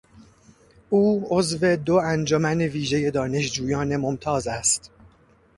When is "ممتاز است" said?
3.97-4.91